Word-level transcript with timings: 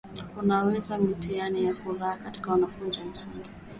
Kuweza 0.63 0.97
mtiani 0.97 1.61
ni 1.61 1.69
furaha 1.73 2.31
kwa 2.41 2.51
wanafunzi 2.53 2.99
wa 2.99 3.05
msingi 3.05 3.49